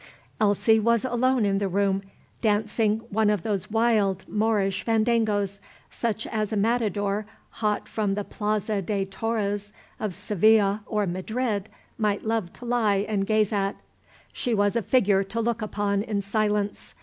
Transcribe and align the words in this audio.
Elsie 0.39 0.79
was 0.79 1.05
alone 1.05 1.45
in 1.45 1.59
the 1.59 1.67
room, 1.67 2.01
dancing 2.41 3.01
one 3.11 3.29
of 3.29 3.43
those 3.43 3.69
wild 3.69 4.27
Moorish 4.27 4.83
fandangos, 4.83 5.59
such 5.91 6.25
as 6.25 6.51
a 6.51 6.57
matador 6.57 7.27
hot 7.61 7.87
from 7.87 8.15
the 8.15 8.23
Plaza 8.23 8.81
de 8.81 9.05
Toros 9.05 9.71
of 9.99 10.15
Seville 10.15 10.79
or 10.87 11.05
Madrid 11.05 11.69
might 11.99 12.25
love 12.25 12.51
to 12.53 12.65
lie 12.65 13.05
and 13.07 13.27
gaze 13.27 13.51
at. 13.53 13.75
She 14.33 14.55
was 14.55 14.75
a 14.75 14.81
figure 14.81 15.23
to 15.25 15.39
look 15.39 15.61
upon 15.61 16.01
in 16.01 16.23
silence. 16.23 16.95